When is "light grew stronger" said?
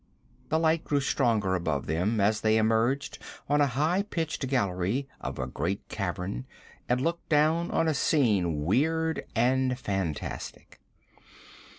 0.57-1.53